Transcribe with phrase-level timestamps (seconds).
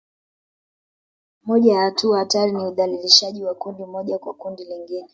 [1.43, 5.09] Moja ya hatua hatari ni udhalilishaji wa kundi moja kwa kundi lingine